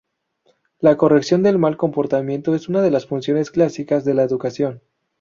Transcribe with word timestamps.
La 0.79 0.97
corrección 0.97 1.43
del 1.43 1.59
mal 1.59 1.77
comportamiento 1.77 2.55
es 2.55 2.67
una 2.69 2.81
de 2.81 2.89
las 2.89 3.05
funciones 3.05 3.51
clásicas 3.51 4.03
de 4.03 4.15
la 4.15 4.23
educación. 4.23 4.81